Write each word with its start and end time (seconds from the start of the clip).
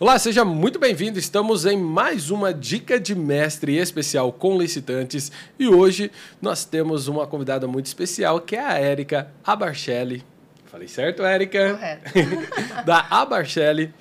Olá, 0.00 0.16
seja 0.16 0.44
muito 0.44 0.78
bem-vindo. 0.78 1.18
Estamos 1.18 1.66
em 1.66 1.76
mais 1.76 2.30
uma 2.30 2.54
dica 2.54 3.00
de 3.00 3.16
mestre 3.16 3.78
especial 3.78 4.32
com 4.32 4.56
licitantes 4.56 5.32
e 5.58 5.66
hoje 5.66 6.12
nós 6.40 6.64
temos 6.64 7.08
uma 7.08 7.26
convidada 7.26 7.66
muito 7.66 7.86
especial 7.86 8.40
que 8.40 8.54
é 8.54 8.64
a 8.64 8.78
Érica 8.78 9.32
Abarchelli. 9.42 10.22
Falei 10.66 10.86
certo, 10.86 11.24
Érica? 11.24 11.74
Correto. 11.74 12.12
da 12.86 13.08
Abarchelli, 13.10 13.92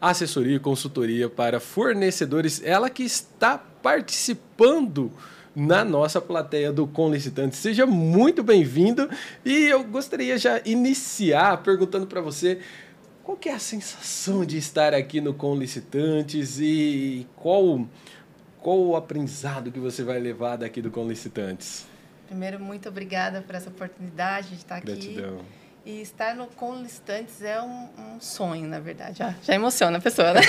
assessoria 0.00 0.56
e 0.56 0.58
consultoria 0.58 1.28
para 1.28 1.60
fornecedores. 1.60 2.62
Ela 2.64 2.88
que 2.88 3.02
está 3.02 3.58
participando 3.58 5.12
na 5.54 5.84
nossa 5.84 6.22
plateia 6.22 6.72
do 6.72 6.86
Com 6.86 7.12
Licitante. 7.12 7.56
Seja 7.56 7.84
muito 7.84 8.42
bem-vindo 8.42 9.10
e 9.44 9.66
eu 9.66 9.84
gostaria 9.84 10.38
já 10.38 10.62
iniciar 10.64 11.58
perguntando 11.58 12.06
para 12.06 12.22
você 12.22 12.60
qual 13.24 13.38
que 13.38 13.48
é 13.48 13.54
a 13.54 13.58
sensação 13.58 14.44
de 14.44 14.58
estar 14.58 14.92
aqui 14.92 15.18
no 15.18 15.32
Com 15.32 15.56
Licitantes 15.56 16.58
e 16.60 17.26
qual, 17.34 17.86
qual 18.60 18.78
o 18.78 18.94
aprendizado 18.94 19.72
que 19.72 19.80
você 19.80 20.04
vai 20.04 20.20
levar 20.20 20.56
daqui 20.56 20.82
do 20.82 20.90
Com 20.90 21.08
Licitantes? 21.08 21.86
Primeiro, 22.26 22.60
muito 22.60 22.86
obrigada 22.86 23.40
por 23.40 23.54
essa 23.54 23.70
oportunidade 23.70 24.48
de 24.48 24.56
estar 24.56 24.76
aqui. 24.76 24.86
Gratidão. 24.86 25.40
E 25.86 26.02
estar 26.02 26.36
no 26.36 26.46
Com 26.48 26.82
Licitantes 26.82 27.42
é 27.42 27.60
um, 27.62 27.88
um 27.98 28.20
sonho, 28.20 28.68
na 28.68 28.78
verdade. 28.78 29.18
Já, 29.18 29.34
já 29.42 29.54
emociona 29.54 29.96
a 29.96 30.00
pessoa, 30.02 30.34
né? 30.34 30.40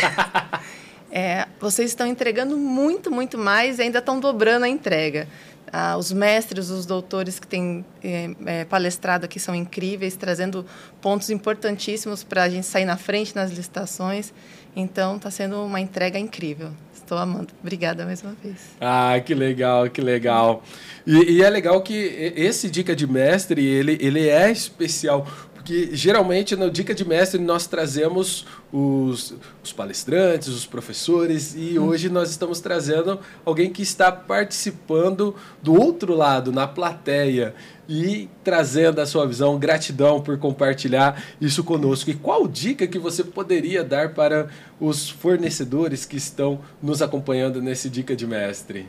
é, 1.09 1.48
vocês 1.59 1.92
estão 1.92 2.05
entregando 2.05 2.58
muito, 2.58 3.09
muito 3.09 3.38
mais 3.38 3.80
e 3.80 3.84
ainda 3.84 4.00
estão 4.00 4.20
dobrando 4.20 4.66
a 4.66 4.70
entrega. 4.70 5.30
Ah, 5.72 5.98
os 5.98 6.12
mestres, 6.12 6.70
os 6.70 6.86
doutores 6.86 7.40
que 7.40 7.48
têm 7.48 7.86
é, 8.04 8.30
é, 8.46 8.66
palestrado 8.66 9.26
aqui 9.26 9.40
são 9.40 9.54
incríveis, 9.54 10.16
trazendo 10.16 10.66
pontos 11.02 11.30
importantíssimos 11.30 12.23
para 12.23 12.44
a 12.44 12.50
gente 12.50 12.66
sair 12.66 12.86
na 12.86 12.98
frente 12.98 13.36
nas 13.36 13.52
licitações. 13.52 14.34
Então, 14.76 15.16
está 15.16 15.32
sendo 15.32 15.64
uma 15.64 15.80
entrega 15.80 16.20
incrível. 16.20 16.72
Estou 16.94 17.17
amando. 17.17 17.48
Obrigada 17.62 18.06
mais 18.06 18.22
uma 18.23 18.34
vez. 18.44 18.58
Ah, 18.81 19.20
que 19.23 19.34
legal, 19.34 19.89
que 19.89 20.02
legal. 20.02 20.64
E, 21.06 21.38
e, 21.38 21.44
é 21.44 21.50
legal 21.50 21.82
que 21.82 21.94
esse 22.36 22.70
Dica 22.70 22.95
de 22.95 23.06
Mestre, 23.06 23.64
ele, 23.64 23.98
ele 24.02 24.28
é 24.28 24.52
especial, 24.52 25.28
porque 25.66 25.89
geralmente 25.94 26.55
no 26.55 26.69
Dica 26.69 26.94
de 26.94 27.03
Mestre 27.03 27.41
nós 27.41 27.66
trazemos 27.66 28.45
os, 28.71 29.33
os 29.63 29.73
palestrantes, 29.73 30.49
os 30.49 30.63
professores, 30.63 31.55
e 31.58 31.80
hum. 31.80 31.88
hoje 31.88 32.08
nós 32.08 32.30
estamos 32.30 32.59
trazendo 32.59 33.19
alguém 33.44 33.73
que 33.73 33.81
está 33.81 34.11
participando 34.11 35.36
do 35.63 35.73
outro 35.73 36.13
lado, 36.13 36.52
na 36.52 36.67
plateia, 36.67 37.55
e 37.89 38.30
trazendo 38.43 39.02
a 39.02 39.08
sua 39.08 39.25
visão. 39.25 39.58
Gratidão 39.58 40.21
por 40.21 40.38
compartilhar 40.38 41.23
isso 41.41 41.63
conosco. 41.63 42.11
E 42.11 42.13
qual 42.13 42.47
dica 42.47 42.86
que 42.86 42.99
você 42.99 43.23
poderia 43.23 43.83
dar 43.83 44.13
para 44.13 44.49
os 44.80 45.09
fornecedores 45.09 46.05
que 46.05 46.16
estão 46.16 46.61
nos 46.80 47.02
acompanhando 47.02 47.59
nesse 47.59 47.89
Dica 47.89 48.16
de 48.16 48.27
Mestre? 48.27 48.86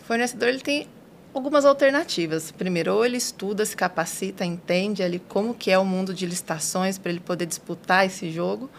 O 0.00 0.04
fornecedor 0.06 0.48
ele 0.48 0.60
tem 0.60 0.86
algumas 1.34 1.64
alternativas. 1.64 2.50
Primeiro, 2.50 2.94
ou 2.94 3.04
ele 3.04 3.16
estuda, 3.16 3.64
se 3.64 3.76
capacita, 3.76 4.44
entende 4.44 5.02
ali 5.02 5.18
como 5.18 5.54
que 5.54 5.70
é 5.70 5.78
o 5.78 5.84
mundo 5.84 6.12
de 6.12 6.26
licitações 6.26 6.98
para 6.98 7.10
ele 7.10 7.20
poder 7.20 7.46
disputar 7.46 8.06
esse 8.06 8.30
jogo, 8.30 8.70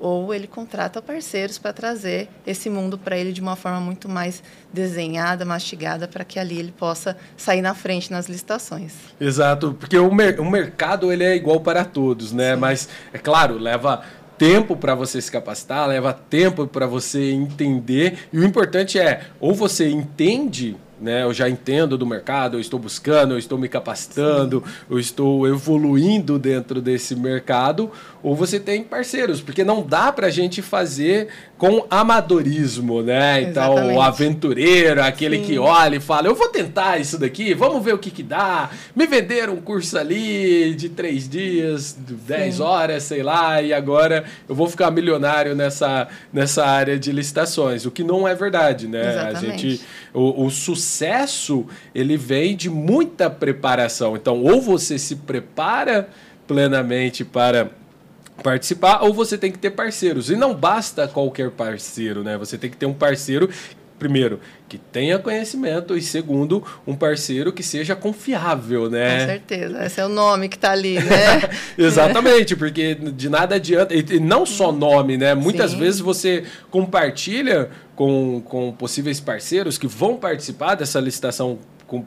ou 0.00 0.32
ele 0.32 0.46
contrata 0.46 1.02
parceiros 1.02 1.58
para 1.58 1.72
trazer 1.72 2.28
esse 2.46 2.70
mundo 2.70 2.96
para 2.96 3.16
ele 3.18 3.32
de 3.32 3.40
uma 3.40 3.56
forma 3.56 3.80
muito 3.80 4.08
mais 4.08 4.42
desenhada, 4.72 5.44
mastigada, 5.44 6.06
para 6.06 6.24
que 6.24 6.38
ali 6.38 6.58
ele 6.58 6.72
possa 6.72 7.16
sair 7.36 7.62
na 7.62 7.74
frente 7.74 8.10
nas 8.10 8.28
licitações. 8.28 8.94
Exato, 9.20 9.74
porque 9.78 9.98
o, 9.98 10.14
mer 10.14 10.38
o 10.40 10.48
mercado 10.48 11.12
ele 11.12 11.24
é 11.24 11.34
igual 11.34 11.60
para 11.60 11.84
todos, 11.84 12.32
né? 12.32 12.54
Sim. 12.54 12.60
Mas 12.60 12.88
é 13.12 13.18
claro, 13.18 13.58
leva 13.58 14.02
tempo 14.36 14.76
para 14.76 14.94
você 14.94 15.20
se 15.20 15.32
capacitar, 15.32 15.88
leva 15.88 16.12
tempo 16.12 16.64
para 16.68 16.86
você 16.86 17.32
entender, 17.32 18.28
e 18.32 18.38
o 18.38 18.44
importante 18.44 19.00
é 19.00 19.22
ou 19.40 19.52
você 19.52 19.88
entende 19.88 20.76
né? 21.00 21.22
Eu 21.22 21.32
já 21.32 21.48
entendo 21.48 21.96
do 21.96 22.06
mercado, 22.06 22.56
eu 22.56 22.60
estou 22.60 22.78
buscando, 22.78 23.34
eu 23.34 23.38
estou 23.38 23.58
me 23.58 23.68
capacitando, 23.68 24.62
Sim. 24.64 24.72
eu 24.90 24.98
estou 24.98 25.46
evoluindo 25.46 26.38
dentro 26.38 26.80
desse 26.80 27.14
mercado, 27.14 27.90
ou 28.22 28.34
você 28.34 28.58
tem 28.58 28.82
parceiros, 28.82 29.40
porque 29.40 29.62
não 29.62 29.82
dá 29.82 30.10
para 30.10 30.26
a 30.26 30.30
gente 30.30 30.60
fazer 30.60 31.28
com 31.56 31.84
amadorismo, 31.90 33.02
né? 33.02 33.42
Então, 33.42 33.94
o 33.94 34.00
aventureiro, 34.00 35.02
aquele 35.02 35.38
Sim. 35.38 35.44
que 35.44 35.58
olha 35.58 35.96
e 35.96 36.00
fala, 36.00 36.26
eu 36.26 36.34
vou 36.34 36.48
tentar 36.48 36.98
isso 36.98 37.18
daqui, 37.18 37.54
vamos 37.54 37.84
ver 37.84 37.94
o 37.94 37.98
que 37.98 38.10
que 38.10 38.22
dá. 38.22 38.70
Me 38.94 39.06
venderam 39.06 39.54
um 39.54 39.60
curso 39.60 39.96
ali 39.98 40.74
de 40.74 40.88
três 40.88 41.28
dias, 41.28 41.96
de 41.98 42.14
dez 42.14 42.60
horas, 42.60 43.04
sei 43.04 43.22
lá, 43.22 43.62
e 43.62 43.72
agora 43.72 44.24
eu 44.48 44.54
vou 44.54 44.68
ficar 44.68 44.90
milionário 44.90 45.54
nessa, 45.54 46.08
nessa 46.32 46.64
área 46.64 46.98
de 46.98 47.12
licitações, 47.12 47.86
o 47.86 47.90
que 47.90 48.02
não 48.02 48.26
é 48.26 48.34
verdade, 48.34 48.88
né? 48.88 49.10
Exatamente. 49.10 49.46
A 49.46 49.50
gente, 49.50 49.80
o, 50.12 50.44
o 50.44 50.50
sucesso, 50.50 51.66
ele 51.94 52.16
vem 52.16 52.56
de 52.56 52.68
muita 52.68 53.30
preparação. 53.30 54.16
Então, 54.16 54.42
ou 54.42 54.60
você 54.60 54.98
se 54.98 55.16
prepara 55.16 56.08
plenamente 56.46 57.24
para 57.24 57.70
participar 58.42 59.02
ou 59.02 59.12
você 59.12 59.36
tem 59.36 59.50
que 59.50 59.58
ter 59.58 59.70
parceiros. 59.70 60.30
E 60.30 60.36
não 60.36 60.54
basta 60.54 61.06
qualquer 61.08 61.50
parceiro, 61.50 62.22
né? 62.22 62.36
Você 62.38 62.56
tem 62.56 62.70
que 62.70 62.76
ter 62.76 62.86
um 62.86 62.94
parceiro 62.94 63.48
primeiro, 63.98 64.38
que 64.68 64.78
tenha 64.78 65.18
conhecimento 65.18 65.96
e 65.96 66.00
segundo, 66.00 66.62
um 66.86 66.94
parceiro 66.94 67.52
que 67.52 67.62
seja 67.62 67.96
confiável, 67.96 68.88
né? 68.88 69.20
Com 69.20 69.26
certeza, 69.26 69.84
esse 69.84 70.00
é 70.00 70.06
o 70.06 70.08
nome 70.08 70.48
que 70.48 70.54
está 70.54 70.70
ali, 70.70 70.94
né? 71.02 71.50
Exatamente, 71.76 72.54
porque 72.54 72.94
de 72.94 73.28
nada 73.28 73.56
adianta, 73.56 73.92
e 73.94 74.20
não 74.20 74.46
só 74.46 74.70
nome, 74.70 75.16
né? 75.16 75.34
Muitas 75.34 75.72
Sim. 75.72 75.78
vezes 75.78 76.00
você 76.00 76.44
compartilha 76.70 77.70
com, 77.96 78.40
com 78.44 78.72
possíveis 78.72 79.18
parceiros 79.18 79.76
que 79.76 79.88
vão 79.88 80.16
participar 80.16 80.76
dessa 80.76 81.00
licitação 81.00 81.58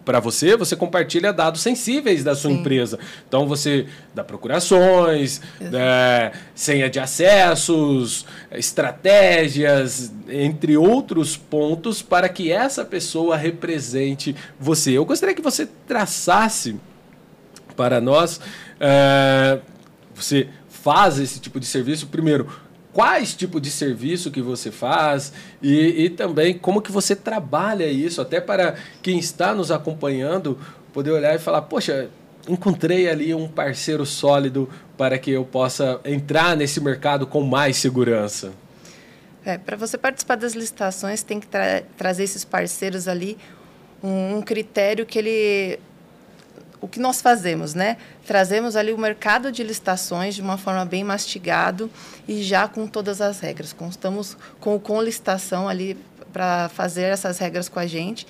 para 0.06 0.20
você, 0.20 0.56
você 0.56 0.76
compartilha 0.76 1.34
dados 1.34 1.62
sensíveis 1.62 2.24
da 2.24 2.36
sua 2.36 2.52
Sim. 2.52 2.58
empresa. 2.58 3.00
Então 3.28 3.48
você 3.48 3.88
dá 4.14 4.24
procurações, 4.24 5.42
é, 5.62 6.32
senha 6.54 6.90
de 6.90 7.00
acessos, 7.00 8.26
estratégias, 8.52 10.12
entre 10.30 10.78
outros 10.78 11.36
pontos, 11.36 12.02
para 12.02 12.30
que 12.30 12.52
essa 12.52 12.86
pessoa 12.86 13.36
represente 13.36 14.36
você. 14.60 14.92
Eu 14.92 15.06
gostaria 15.06 15.36
que 15.36 15.42
você 15.42 15.68
traçasse 15.88 16.76
para 17.76 18.00
nós. 18.00 18.40
É, 18.80 19.60
você 20.14 20.48
faz 20.70 21.20
esse 21.20 21.40
tipo 21.40 21.60
de 21.60 21.66
serviço, 21.66 22.08
primeiro, 22.08 22.48
quais 22.94 23.34
tipo 23.34 23.60
de 23.60 23.70
serviço 23.70 24.32
que 24.32 24.42
você 24.42 24.72
faz 24.72 25.32
e, 25.62 26.06
e 26.06 26.10
também 26.10 26.58
como 26.58 26.82
que 26.82 26.92
você 26.92 27.16
trabalha 27.16 27.86
isso, 27.86 28.22
até 28.22 28.42
para 28.42 28.76
quem 29.02 29.18
está 29.18 29.54
nos 29.54 29.72
acompanhando 29.72 30.58
poder 30.94 31.12
olhar 31.12 31.34
e 31.36 31.40
falar, 31.40 31.62
poxa, 31.64 32.10
encontrei 32.48 33.10
ali 33.10 33.34
um 33.34 33.48
parceiro 33.48 34.06
sólido 34.06 34.70
para 34.98 35.18
que 35.18 35.32
eu 35.32 35.46
possa 35.46 36.00
entrar 36.04 36.56
nesse 36.56 36.82
mercado 36.82 37.26
com 37.26 37.42
mais 37.42 37.78
segurança. 37.78 38.52
É, 39.44 39.58
para 39.58 39.76
você 39.76 39.98
participar 39.98 40.36
das 40.36 40.54
licitações, 40.54 41.24
tem 41.24 41.40
que 41.40 41.48
tra 41.48 41.82
trazer 41.98 42.24
esses 42.24 42.46
parceiros 42.46 43.08
ali 43.08 43.38
um, 44.04 44.38
um 44.38 44.42
critério 44.42 45.06
que 45.06 45.18
ele 45.18 45.80
o 46.82 46.88
que 46.88 47.00
nós 47.00 47.22
fazemos, 47.22 47.76
né? 47.76 47.96
Trazemos 48.26 48.76
ali 48.76 48.92
o 48.92 48.98
mercado 48.98 49.52
de 49.52 49.64
licitações 49.64 50.34
de 50.34 50.42
uma 50.42 50.58
forma 50.58 50.84
bem 50.84 51.04
mastigado 51.04 51.90
e 52.28 52.42
já 52.42 52.68
com 52.68 52.88
todas 52.88 53.22
as 53.22 53.40
regras. 53.40 53.72
Constamos 53.72 54.36
com, 54.60 54.80
com 54.80 55.00
licitação 55.00 55.70
ali 55.70 55.96
para 56.34 56.70
fazer 56.70 57.04
essas 57.04 57.38
regras 57.38 57.70
com 57.70 57.80
a 57.80 57.86
gente. 57.86 58.26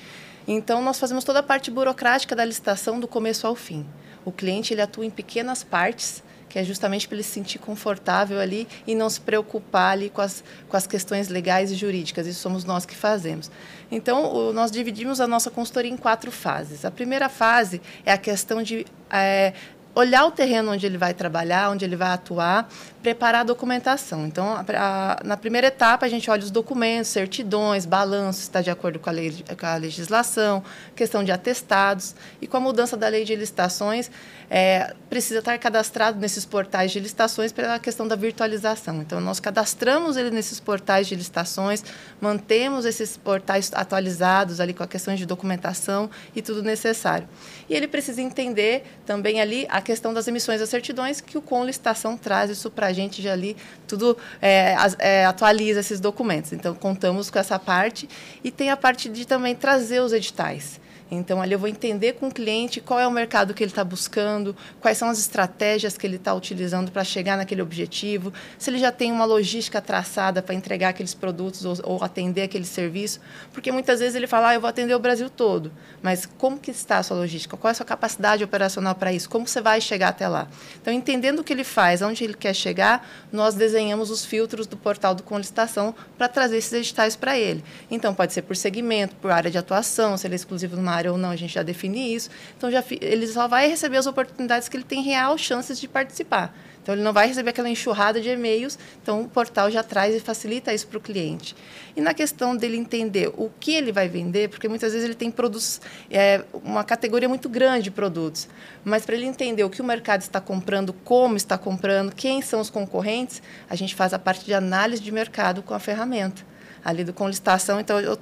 Então, 0.46 0.82
nós 0.82 1.00
fazemos 1.00 1.24
toda 1.24 1.40
a 1.40 1.44
parte 1.44 1.72
burocrática 1.72 2.36
da 2.36 2.44
licitação 2.44 3.00
do 3.00 3.08
começo 3.08 3.48
ao 3.48 3.56
fim. 3.56 3.86
O 4.26 4.32
cliente 4.32 4.74
ele 4.74 4.82
atua 4.82 5.06
em 5.06 5.10
pequenas 5.10 5.64
partes 5.64 6.22
que 6.52 6.60
é 6.60 6.64
justamente 6.66 7.08
para 7.08 7.16
ele 7.16 7.24
se 7.24 7.32
sentir 7.32 7.60
confortável 7.60 8.38
ali 8.38 8.68
e 8.86 8.94
não 8.94 9.10
se 9.10 9.22
preocupar 9.22 9.94
ali 9.94 10.10
com 10.10 10.22
as, 10.22 10.44
com 10.68 10.76
as 10.76 10.86
questões 10.86 11.30
legais 11.30 11.72
e 11.72 11.76
jurídicas. 11.76 12.28
Isso 12.28 12.42
somos 12.42 12.66
nós 12.66 12.86
que 12.86 12.94
fazemos. 12.94 13.50
Então, 13.90 14.26
o, 14.26 14.52
nós 14.52 14.70
dividimos 14.70 15.22
a 15.22 15.28
nossa 15.28 15.50
consultoria 15.50 15.90
em 15.90 15.96
quatro 15.96 16.30
fases. 16.30 16.84
A 16.84 16.92
primeira 16.92 17.30
fase 17.30 17.82
é 18.06 18.12
a 18.12 18.18
questão 18.18 18.62
de 18.62 18.86
é, 19.10 19.54
olhar 19.96 20.26
o 20.26 20.32
terreno 20.32 20.74
onde 20.74 20.86
ele 20.86 20.98
vai 20.98 21.14
trabalhar, 21.14 21.70
onde 21.70 21.86
ele 21.86 21.96
vai 21.96 22.10
atuar, 22.10 22.70
preparar 23.02 23.42
a 23.42 23.44
documentação. 23.44 24.26
Então, 24.26 24.54
a, 24.54 24.64
a, 24.78 25.24
na 25.24 25.36
primeira 25.36 25.68
etapa, 25.68 26.06
a 26.06 26.10
gente 26.10 26.30
olha 26.32 26.42
os 26.42 26.50
documentos, 26.50 27.12
certidões, 27.12 27.86
balanços, 27.86 28.44
está 28.44 28.62
de 28.62 28.70
acordo 28.70 28.98
com 29.00 29.10
a, 29.10 29.14
lei, 29.14 29.44
com 29.60 29.66
a 29.66 29.76
legislação, 29.76 30.64
questão 30.96 31.24
de 31.24 31.32
atestados. 31.32 32.16
E 32.42 32.48
com 32.48 32.56
a 32.56 32.60
mudança 32.60 32.96
da 32.96 33.10
lei 33.10 33.26
de 33.26 33.36
licitações, 33.36 34.10
é, 34.50 34.94
precisa 35.10 35.40
estar 35.40 35.58
cadastrado 35.58 36.20
nesses 36.20 36.46
portais 36.46 36.92
de 36.92 37.00
licitações 37.00 37.52
pela 37.52 37.80
questão 37.80 38.08
da 38.08 38.16
virtualização. 38.16 39.02
Então, 39.02 39.20
nós 39.20 39.40
cadastramos 39.40 40.16
ele 40.16 40.32
nesses 40.32 40.60
portais 40.60 41.08
de 41.08 41.16
licitações, 41.16 41.84
mantemos 42.20 42.86
esses 42.86 43.18
portais 43.18 43.72
atualizados 43.74 44.60
ali 44.60 44.74
com 44.74 44.84
a 44.84 44.88
questão 44.88 45.16
de 45.16 45.26
documentação 45.26 46.10
e 46.34 46.42
tudo 46.42 46.64
necessário. 46.64 47.28
E 47.70 47.76
ele 47.76 47.88
precisa 47.88 48.22
entender 48.22 48.84
também 49.06 49.42
ali 49.42 49.68
a 49.70 49.82
a 49.82 49.84
questão 49.84 50.14
das 50.14 50.28
emissões 50.28 50.60
das 50.60 50.70
certidões, 50.70 51.20
que 51.20 51.38
o 51.38 51.42
com 51.42 51.66
licitação 51.66 52.16
traz 52.16 52.50
isso 52.50 52.70
para 52.70 52.91
a 52.92 52.94
gente 52.94 53.22
já 53.22 53.34
ali, 53.34 53.58
tudo 53.88 54.18
é, 54.42 54.76
é, 55.00 55.26
atualiza 55.26 55.80
esses 55.80 56.00
documentos. 56.00 56.54
Então, 56.54 56.76
contamos 56.76 57.30
com 57.30 57.40
essa 57.40 57.58
parte 57.58 58.08
e 58.44 58.52
tem 58.52 58.70
a 58.70 58.78
parte 58.78 59.10
de 59.10 59.26
também 59.26 59.56
trazer 59.56 60.02
os 60.02 60.14
editais. 60.14 60.80
Então, 61.14 61.42
ali 61.42 61.52
eu 61.52 61.60
vou 61.60 61.68
entender 61.68 62.14
com 62.14 62.30
o 62.30 62.32
cliente 62.32 62.80
qual 62.80 62.98
é 62.98 63.06
o 63.06 63.12
mercado 63.12 63.54
que 63.54 63.62
ele 63.62 63.70
está 63.70 63.84
buscando, 63.84 64.56
quais 64.80 64.98
são 64.98 65.10
as 65.10 65.20
estratégias 65.20 65.98
que 65.98 66.08
ele 66.08 66.16
está 66.16 66.34
utilizando 66.34 66.90
para 66.90 67.04
chegar 67.04 67.36
naquele 67.36 67.62
objetivo, 67.62 68.32
se 68.58 68.70
ele 68.70 68.78
já 68.78 68.94
tem 68.94 69.12
uma 69.12 69.26
logística 69.26 69.82
traçada 69.82 70.42
para 70.42 70.56
entregar 70.56 70.90
aqueles 70.90 71.14
produtos 71.14 71.66
ou, 71.66 71.76
ou, 71.84 72.04
atender 72.04 72.44
aquele 72.44 72.64
serviço. 72.64 73.20
Porque 73.52 73.74
muitas 73.74 74.00
vezes 74.00 74.16
ele 74.16 74.26
fala, 74.26 74.50
ah, 74.50 74.54
eu 74.54 74.62
vou 74.62 74.70
atender 74.70 74.96
o 74.96 75.00
Brasil 75.00 75.30
todo. 75.30 75.70
Mas 76.02 76.26
como 76.26 76.58
que 76.58 76.72
está 76.72 77.00
a 77.00 77.04
sua 77.04 77.18
logística? 77.18 77.58
Qual 77.58 77.68
é 77.68 77.74
a 77.74 77.76
sua 77.76 77.86
capacidade 77.86 78.42
operacional 78.42 78.96
para 78.96 79.12
isso? 79.12 79.30
Como 79.30 79.46
você 79.46 79.60
vai 79.60 79.82
chegar 79.82 80.08
até 80.08 80.30
lá? 80.30 80.48
Então, 80.82 80.94
entendendo 80.94 81.40
o 81.40 81.44
que 81.44 81.52
ele 81.52 81.66
faz, 81.66 82.02
onde 82.02 82.24
ele 82.24 82.36
quer 82.36 82.54
chegar, 82.54 83.06
nós 83.34 83.54
desenhamos 83.54 84.10
os 84.10 84.24
filtros 84.24 84.66
do 84.66 84.78
portal 84.78 85.14
do 85.14 85.24
Conlicitação 85.24 85.94
para 86.18 86.30
trazer 86.30 86.56
esses 86.56 86.72
editais 86.72 87.18
para 87.18 87.38
ele. 87.38 87.62
Então, 87.90 88.14
pode 88.14 88.32
ser 88.32 88.44
por 88.44 88.56
segmento, 88.56 89.14
por 89.18 89.30
área 89.30 89.52
de 89.52 89.58
atuação, 89.58 90.16
se 90.16 90.26
ele 90.26 90.36
é 90.36 90.38
exclusivo 90.38 90.78
numa 90.78 90.94
área 90.94 91.01
ou 91.10 91.18
não, 91.18 91.30
a 91.30 91.36
gente 91.36 91.54
já 91.54 91.64
define 91.64 92.14
isso. 92.14 92.30
Então, 92.58 92.70
já, 92.70 92.84
ele 93.00 93.26
só 93.28 93.48
vai 93.48 93.68
receber 93.68 93.98
as 93.98 94.06
oportunidades 94.06 94.68
que 94.68 94.78
ele 94.78 94.84
tem 94.84 95.02
real 95.02 95.38
chances 95.38 95.80
de 95.80 95.88
participar. 95.88 96.54
Então, 96.82 96.96
ele 96.96 97.04
não 97.04 97.14
vai 97.14 97.28
receber 97.28 97.52
aquela 97.52 97.70
enxurrada 97.70 98.20
de 98.20 98.30
e-mails. 98.30 98.78
Então, 99.02 99.22
o 99.22 99.28
portal 99.28 99.70
já 99.70 99.84
traz 99.84 100.16
e 100.16 100.20
facilita 100.20 100.74
isso 100.74 100.88
para 100.88 100.98
o 100.98 101.02
cliente. 101.02 101.56
E 101.96 102.02
na 102.02 102.14
questão 102.14 102.56
dele 102.56 102.76
entender 102.76 103.32
o 103.38 103.52
que 103.60 103.72
ele 103.74 103.92
vai 103.92 104.08
vender, 104.08 104.50
porque 104.50 104.68
muitas 104.68 104.92
vezes 104.94 105.06
ele 105.06 105.16
tem 105.16 105.30
produtos, 105.30 105.80
é, 106.10 106.44
uma 106.64 106.84
categoria 106.84 107.30
muito 107.30 107.48
grande 107.48 107.84
de 107.84 107.92
produtos, 107.92 108.48
mas 108.84 109.06
para 109.06 109.16
ele 109.16 109.26
entender 109.26 109.64
o 109.64 109.70
que 109.70 109.82
o 109.82 109.86
mercado 109.86 110.22
está 110.22 110.42
comprando, 110.42 110.92
como 110.92 111.38
está 111.38 111.58
comprando, 111.58 112.16
quem 112.16 112.42
são 112.42 112.60
os 112.60 112.70
concorrentes, 112.70 113.44
a 113.70 113.76
gente 113.76 113.94
faz 113.94 114.14
a 114.14 114.20
parte 114.20 114.46
de 114.46 114.54
análise 114.54 115.02
de 115.02 115.12
mercado 115.12 115.62
com 115.62 115.74
a 115.74 115.80
ferramenta 115.80 116.52
ali 116.84 117.04
do 117.04 117.14
com 117.14 117.28
licitação. 117.28 117.80
Então, 117.80 118.00
eu 118.00 118.18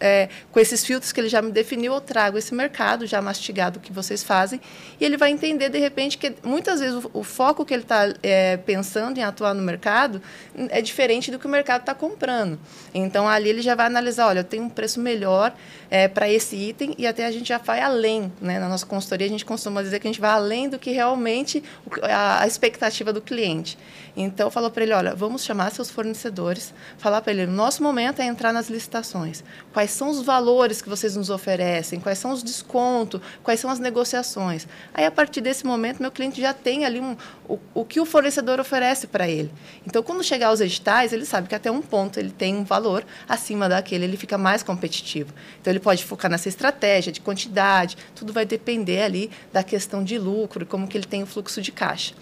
é, 0.00 0.28
com 0.52 0.60
esses 0.60 0.84
filtros 0.84 1.12
que 1.12 1.20
ele 1.20 1.28
já 1.28 1.40
me 1.40 1.50
definiu, 1.50 1.94
eu 1.94 2.00
trago 2.00 2.38
esse 2.38 2.54
mercado 2.54 3.06
já 3.06 3.20
mastigado 3.22 3.80
que 3.80 3.92
vocês 3.92 4.22
fazem 4.22 4.60
e 5.00 5.04
ele 5.04 5.16
vai 5.16 5.30
entender 5.30 5.68
de 5.68 5.78
repente 5.78 6.18
que 6.18 6.34
muitas 6.42 6.80
vezes 6.80 7.04
o, 7.04 7.10
o 7.14 7.22
foco 7.22 7.64
que 7.64 7.74
ele 7.74 7.82
está 7.82 8.12
é, 8.22 8.56
pensando 8.58 9.18
em 9.18 9.22
atuar 9.22 9.54
no 9.54 9.62
mercado 9.62 10.20
é 10.68 10.80
diferente 10.80 11.30
do 11.30 11.38
que 11.38 11.46
o 11.46 11.48
mercado 11.48 11.80
está 11.80 11.94
comprando. 11.94 12.58
Então 12.94 13.28
ali 13.28 13.48
ele 13.48 13.62
já 13.62 13.74
vai 13.74 13.86
analisar, 13.86 14.26
olha, 14.28 14.40
eu 14.40 14.44
tenho 14.44 14.64
um 14.64 14.68
preço 14.68 15.00
melhor 15.00 15.54
é, 15.90 16.08
para 16.08 16.28
esse 16.28 16.56
item 16.56 16.94
e 16.98 17.06
até 17.06 17.26
a 17.26 17.30
gente 17.30 17.48
já 17.48 17.58
vai 17.58 17.80
além, 17.80 18.32
né? 18.40 18.58
Na 18.58 18.68
nossa 18.68 18.86
consultoria 18.86 19.26
a 19.26 19.30
gente 19.30 19.44
costuma 19.44 19.82
dizer 19.82 20.00
que 20.00 20.06
a 20.06 20.10
gente 20.10 20.20
vai 20.20 20.30
além 20.30 20.68
do 20.68 20.78
que 20.78 20.90
realmente 20.90 21.62
a, 22.02 22.42
a 22.42 22.46
expectativa 22.46 23.12
do 23.12 23.20
cliente. 23.20 23.78
Então 24.16 24.50
falou 24.50 24.70
para 24.70 24.82
ele, 24.82 24.92
olha, 24.92 25.14
vamos 25.14 25.44
chamar 25.44 25.70
seus 25.70 25.90
fornecedores, 25.90 26.72
falar 26.96 27.20
para 27.20 27.32
ele, 27.32 27.46
nosso 27.46 27.82
momento 27.82 28.20
é 28.20 28.24
entrar 28.24 28.52
nas 28.52 28.70
licitações. 28.70 29.44
Quais 29.72 29.85
quais 29.86 29.92
são 29.92 30.10
os 30.10 30.20
valores 30.20 30.82
que 30.82 30.88
vocês 30.88 31.14
nos 31.14 31.30
oferecem, 31.30 32.00
quais 32.00 32.18
são 32.18 32.32
os 32.32 32.42
descontos, 32.42 33.20
quais 33.44 33.60
são 33.60 33.70
as 33.70 33.78
negociações. 33.78 34.66
Aí, 34.92 35.04
a 35.04 35.12
partir 35.12 35.40
desse 35.40 35.64
momento, 35.64 36.02
meu 36.02 36.10
cliente 36.10 36.40
já 36.40 36.52
tem 36.52 36.84
ali 36.84 36.98
um, 36.98 37.16
o, 37.48 37.56
o 37.72 37.84
que 37.84 38.00
o 38.00 38.04
fornecedor 38.04 38.58
oferece 38.58 39.06
para 39.06 39.28
ele. 39.28 39.48
Então, 39.86 40.02
quando 40.02 40.24
chegar 40.24 40.48
aos 40.48 40.60
editais, 40.60 41.12
ele 41.12 41.24
sabe 41.24 41.48
que 41.48 41.54
até 41.54 41.70
um 41.70 41.80
ponto 41.80 42.18
ele 42.18 42.32
tem 42.32 42.56
um 42.56 42.64
valor 42.64 43.04
acima 43.28 43.68
daquele, 43.68 44.04
ele 44.04 44.16
fica 44.16 44.36
mais 44.36 44.60
competitivo. 44.60 45.32
Então, 45.60 45.72
ele 45.72 45.78
pode 45.78 46.04
focar 46.04 46.28
nessa 46.28 46.48
estratégia 46.48 47.12
de 47.12 47.20
quantidade, 47.20 47.96
tudo 48.12 48.32
vai 48.32 48.44
depender 48.44 49.02
ali 49.02 49.30
da 49.52 49.62
questão 49.62 50.02
de 50.02 50.18
lucro 50.18 50.66
como 50.66 50.88
que 50.88 50.98
ele 50.98 51.06
tem 51.06 51.22
o 51.22 51.26
fluxo 51.26 51.62
de 51.62 51.70
caixa. 51.70 52.12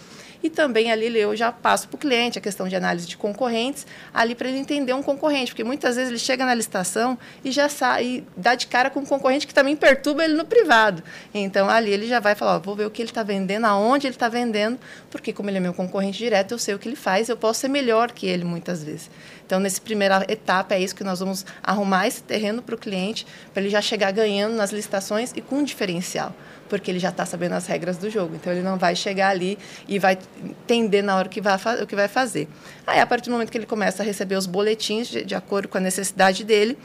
E 0.45 0.51
também 0.51 0.93
ali 0.93 1.19
eu 1.19 1.35
já 1.35 1.51
passo 1.51 1.89
para 1.89 1.97
o 1.97 1.99
cliente 1.99 2.39
a 2.39 2.43
questão 2.43 2.69
de 2.69 2.77
análise 2.77 3.07
de 3.07 3.17
concorrentes, 3.17 3.87
ali 4.13 4.35
para 4.35 4.47
ele 4.47 4.59
entender 4.59 4.93
um 4.93 5.03
concorrente, 5.03 5.53
porque 5.53 5.65
muitas 5.65 5.97
vezes 5.97 6.11
ele 6.11 6.19
chega 6.19 6.45
na 6.45 6.53
licitação 6.53 7.19
e 7.43 7.51
já 7.51 7.67
sai, 7.67 8.05
e 8.05 8.25
dá 8.37 8.55
de 8.55 8.67
cara 8.67 8.91
com 8.91 9.01
um 9.01 9.07
concorrente 9.07 9.47
que 9.47 9.55
também 9.55 9.75
perturba 9.75 10.23
ele 10.23 10.35
no 10.35 10.45
privado. 10.45 11.03
Então 11.33 11.71
ali 11.71 11.91
ele 11.91 12.07
já 12.07 12.21
vai 12.21 12.35
falar, 12.35 12.57
ó, 12.57 12.59
vou 12.59 12.77
ver 12.77 12.85
o 12.85 12.91
que 12.91 13.01
ele 13.01 13.09
está 13.09 13.23
vendendo, 13.23 13.65
aonde 13.65 14.07
ele 14.07 14.17
está 14.17 14.29
vendendo, 14.29 14.79
porque 15.11 15.33
como 15.33 15.49
ele 15.49 15.57
é 15.57 15.61
meu 15.61 15.73
concorrente 15.73 16.19
direto, 16.19 16.53
eu 16.53 16.59
sei 16.59 16.75
o 16.75 16.79
que 16.79 16.91
ele 16.91 16.97
faz, 16.97 17.31
eu 17.31 17.39
posso 17.39 17.61
ser 17.61 17.69
melhor 17.69 18.13
que 18.13 18.27
ele 18.27 18.45
muitas 18.45 18.85
vezes. 18.85 19.11
Então, 19.47 19.59
nessa 19.59 19.81
primeira 19.81 20.27
etapa, 20.29 20.75
é 20.75 20.81
isso 20.81 20.95
que 20.95 21.05
nós 21.05 21.21
vamos 21.21 21.47
arrumar 21.63 22.07
esse 22.07 22.23
terreno 22.23 22.61
para 22.61 22.75
o 22.75 22.79
cliente, 22.79 23.27
para 23.55 23.63
ele 23.63 23.71
já 23.71 23.81
chegar 23.81 24.11
ganhando 24.11 24.57
nas 24.57 24.73
licitações 24.73 25.33
e 25.35 25.41
com 25.41 25.57
um 25.57 25.65
diferencial 25.65 26.35
porque 26.69 26.91
ele 26.91 26.99
já 26.99 27.11
está 27.11 27.25
sabendo 27.27 27.55
as 27.55 27.67
regras 27.67 27.97
do 27.97 28.11
jogo. 28.11 28.35
Então, 28.35 28.53
ele 28.53 28.63
não 28.63 28.77
vai 28.77 28.97
chegar 28.97 29.29
ali 29.29 29.59
e 29.89 29.99
vai 29.99 30.19
entender 30.43 31.03
na 31.03 31.17
hora 31.17 31.29
que 31.29 31.41
vai, 31.41 31.57
o 31.83 31.87
que 31.87 31.97
vai 31.97 32.09
fazer. 32.09 32.49
Aí, 32.87 33.01
a 33.01 33.07
partir 33.07 33.29
do 33.29 33.33
momento 33.33 33.51
que 33.51 33.59
ele 33.59 33.67
começa 33.67 34.03
a 34.03 34.07
receber 34.07 34.37
os 34.37 34.47
boletins 34.47 35.09
de, 35.09 35.25
de 35.25 35.35
acordo 35.35 35.69
com 35.69 35.79
a 35.79 35.81
necessidade 35.81 36.45
dele, 36.45 36.77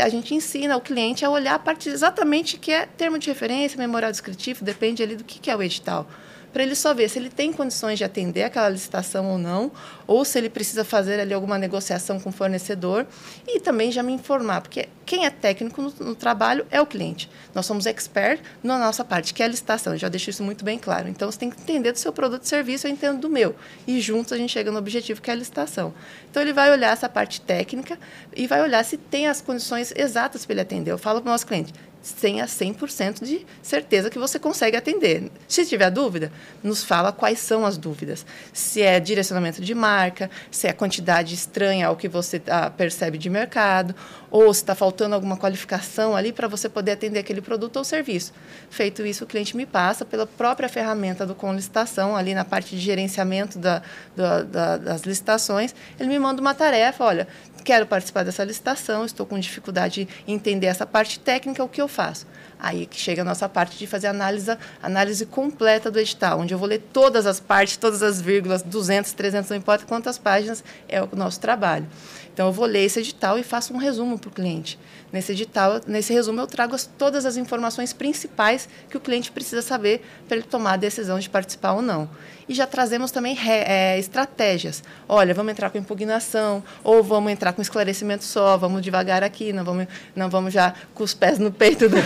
a 0.00 0.08
gente 0.08 0.34
ensina 0.34 0.76
o 0.76 0.80
cliente 0.80 1.24
a 1.24 1.30
olhar 1.30 1.54
a 1.54 1.58
parte 1.58 1.88
exatamente 1.88 2.56
que 2.56 2.70
é 2.70 2.86
termo 2.86 3.18
de 3.18 3.28
referência, 3.28 3.76
memorial 3.76 4.12
descritivo, 4.12 4.64
depende 4.64 5.02
ali 5.02 5.16
do 5.16 5.24
que, 5.24 5.40
que 5.40 5.50
é 5.50 5.56
o 5.56 5.62
edital 5.62 6.06
para 6.52 6.62
ele 6.62 6.74
só 6.74 6.92
ver 6.92 7.08
se 7.08 7.18
ele 7.18 7.30
tem 7.30 7.52
condições 7.52 7.98
de 7.98 8.04
atender 8.04 8.42
aquela 8.44 8.68
licitação 8.68 9.30
ou 9.30 9.38
não, 9.38 9.72
ou 10.06 10.24
se 10.24 10.38
ele 10.38 10.50
precisa 10.50 10.84
fazer 10.84 11.18
ali 11.18 11.32
alguma 11.32 11.58
negociação 11.58 12.20
com 12.20 12.30
o 12.30 12.32
fornecedor 12.32 13.06
e 13.46 13.60
também 13.60 13.90
já 13.90 14.02
me 14.02 14.12
informar, 14.12 14.60
porque 14.60 14.88
quem 15.06 15.26
é 15.26 15.30
técnico 15.30 15.80
no, 15.80 15.92
no 16.00 16.14
trabalho 16.14 16.66
é 16.70 16.80
o 16.80 16.86
cliente. 16.86 17.28
Nós 17.54 17.66
somos 17.66 17.86
expert 17.86 18.40
na 18.62 18.78
nossa 18.78 19.04
parte, 19.04 19.34
que 19.34 19.42
é 19.42 19.46
a 19.46 19.48
licitação, 19.48 19.96
já 19.96 20.08
deixo 20.08 20.30
isso 20.30 20.42
muito 20.42 20.64
bem 20.64 20.78
claro. 20.78 21.08
Então, 21.08 21.30
você 21.30 21.38
tem 21.38 21.50
que 21.50 21.60
entender 21.60 21.92
do 21.92 21.98
seu 21.98 22.12
produto 22.12 22.44
e 22.44 22.48
serviço, 22.48 22.86
eu 22.86 22.90
entendo 22.90 23.20
do 23.20 23.28
meu. 23.28 23.54
E 23.86 24.00
juntos 24.00 24.32
a 24.32 24.36
gente 24.36 24.52
chega 24.52 24.70
no 24.70 24.78
objetivo, 24.78 25.20
que 25.20 25.30
é 25.30 25.32
a 25.32 25.36
licitação. 25.36 25.92
Então, 26.30 26.42
ele 26.42 26.52
vai 26.52 26.70
olhar 26.70 26.92
essa 26.92 27.08
parte 27.08 27.40
técnica 27.40 27.98
e 28.34 28.46
vai 28.46 28.62
olhar 28.62 28.82
se 28.84 28.96
tem 28.96 29.26
as 29.26 29.40
condições 29.40 29.92
exatas 29.96 30.44
para 30.44 30.54
ele 30.54 30.60
atender. 30.62 30.90
Eu 30.90 30.98
falo 30.98 31.20
para 31.20 31.28
o 31.28 31.32
nosso 31.32 31.46
cliente, 31.46 31.72
tenha 32.10 32.46
100% 32.46 33.24
de 33.24 33.46
certeza 33.62 34.10
que 34.10 34.18
você 34.18 34.38
consegue 34.38 34.76
atender. 34.76 35.30
Se 35.46 35.64
tiver 35.64 35.90
dúvida, 35.90 36.32
nos 36.62 36.82
fala 36.82 37.12
quais 37.12 37.38
são 37.38 37.64
as 37.64 37.78
dúvidas. 37.78 38.26
Se 38.52 38.82
é 38.82 38.98
direcionamento 38.98 39.62
de 39.62 39.74
marca, 39.74 40.30
se 40.50 40.66
é 40.66 40.72
quantidade 40.72 41.34
estranha 41.34 41.86
ao 41.86 41.96
que 41.96 42.08
você 42.08 42.42
ah, 42.48 42.70
percebe 42.70 43.18
de 43.18 43.30
mercado, 43.30 43.94
ou 44.32 44.52
se 44.54 44.62
está 44.62 44.74
faltando 44.74 45.14
alguma 45.14 45.36
qualificação 45.36 46.16
ali 46.16 46.32
para 46.32 46.48
você 46.48 46.66
poder 46.66 46.92
atender 46.92 47.18
aquele 47.18 47.42
produto 47.42 47.76
ou 47.76 47.84
serviço. 47.84 48.32
Feito 48.70 49.04
isso, 49.04 49.24
o 49.24 49.26
cliente 49.26 49.54
me 49.54 49.66
passa 49.66 50.06
pela 50.06 50.26
própria 50.26 50.70
ferramenta 50.70 51.26
do 51.26 51.34
com 51.34 51.52
licitação, 51.52 52.16
ali 52.16 52.32
na 52.34 52.42
parte 52.42 52.74
de 52.74 52.80
gerenciamento 52.80 53.58
da, 53.58 53.82
da, 54.16 54.42
da, 54.42 54.76
das 54.78 55.02
licitações, 55.02 55.74
ele 56.00 56.08
me 56.08 56.18
manda 56.18 56.40
uma 56.40 56.54
tarefa, 56.54 57.04
olha, 57.04 57.28
quero 57.62 57.86
participar 57.86 58.24
dessa 58.24 58.42
licitação, 58.42 59.04
estou 59.04 59.26
com 59.26 59.38
dificuldade 59.38 60.08
em 60.26 60.34
entender 60.34 60.66
essa 60.66 60.86
parte 60.86 61.20
técnica, 61.20 61.62
o 61.62 61.68
que 61.68 61.82
eu 61.82 61.86
faço? 61.86 62.26
Aí 62.58 62.86
que 62.86 62.98
chega 62.98 63.22
a 63.22 63.24
nossa 63.24 63.48
parte 63.48 63.76
de 63.76 63.86
fazer 63.86 64.06
análise, 64.06 64.56
análise 64.82 65.26
completa 65.26 65.90
do 65.90 65.98
edital, 65.98 66.40
onde 66.40 66.54
eu 66.54 66.58
vou 66.58 66.68
ler 66.68 66.80
todas 66.92 67.26
as 67.26 67.38
partes, 67.38 67.76
todas 67.76 68.02
as 68.02 68.20
vírgulas, 68.20 68.62
200, 68.62 69.12
300, 69.12 69.50
não 69.50 69.56
importa 69.58 69.84
quantas 69.84 70.16
páginas, 70.16 70.64
é 70.88 71.02
o 71.02 71.08
nosso 71.12 71.38
trabalho. 71.38 71.86
Então, 72.32 72.46
eu 72.46 72.52
vou 72.52 72.64
ler 72.64 72.84
esse 72.84 73.00
edital 73.00 73.38
e 73.38 73.42
faço 73.42 73.74
um 73.74 73.76
resumo 73.76 74.18
para 74.18 74.28
o 74.28 74.32
cliente. 74.32 74.78
Nesse 75.12 75.32
edital, 75.32 75.80
nesse 75.86 76.12
resumo, 76.12 76.40
eu 76.40 76.46
trago 76.46 76.74
as, 76.74 76.86
todas 76.86 77.26
as 77.26 77.36
informações 77.36 77.92
principais 77.92 78.66
que 78.88 78.96
o 78.96 79.00
cliente 79.00 79.30
precisa 79.30 79.60
saber 79.60 80.02
para 80.26 80.38
ele 80.38 80.46
tomar 80.46 80.72
a 80.72 80.76
decisão 80.76 81.18
de 81.18 81.28
participar 81.28 81.74
ou 81.74 81.82
não. 81.82 82.08
E 82.48 82.54
já 82.54 82.66
trazemos 82.66 83.10
também 83.10 83.34
re, 83.34 83.50
é, 83.66 83.98
estratégias. 83.98 84.82
Olha, 85.06 85.34
vamos 85.34 85.52
entrar 85.52 85.68
com 85.68 85.76
impugnação, 85.76 86.64
ou 86.82 87.02
vamos 87.02 87.30
entrar 87.30 87.52
com 87.52 87.60
esclarecimento 87.60 88.24
só, 88.24 88.56
vamos 88.56 88.80
devagar 88.80 89.22
aqui, 89.22 89.52
não 89.52 89.64
vamos, 89.64 89.86
não 90.16 90.30
vamos 90.30 90.54
já 90.54 90.72
com 90.94 91.04
os 91.04 91.12
pés 91.12 91.38
no 91.38 91.52
peito 91.52 91.88
do, 91.88 91.96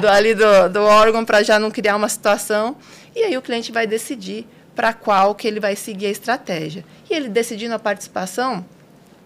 do 0.00 0.08
ali 0.08 0.34
do, 0.34 0.68
do 0.68 0.80
órgão 0.82 1.24
para 1.24 1.44
já 1.44 1.60
não 1.60 1.70
criar 1.70 1.94
uma 1.94 2.08
situação. 2.08 2.76
E 3.14 3.22
aí 3.22 3.36
o 3.36 3.42
cliente 3.42 3.70
vai 3.70 3.86
decidir 3.86 4.44
para 4.74 4.92
qual 4.92 5.34
que 5.34 5.46
ele 5.46 5.60
vai 5.60 5.76
seguir 5.76 6.06
a 6.06 6.10
estratégia. 6.10 6.84
E 7.08 7.14
ele 7.14 7.28
decidindo 7.28 7.74
a 7.74 7.78
participação, 7.78 8.64